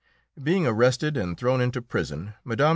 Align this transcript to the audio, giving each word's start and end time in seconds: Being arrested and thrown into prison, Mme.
Being 0.41 0.65
arrested 0.65 1.15
and 1.15 1.37
thrown 1.37 1.61
into 1.61 1.79
prison, 1.79 2.33
Mme. 2.43 2.63